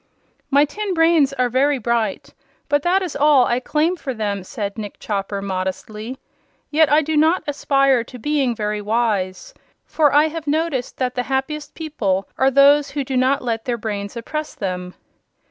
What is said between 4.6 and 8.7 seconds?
Nick Chopper, modestly. "Yet I do not aspire to being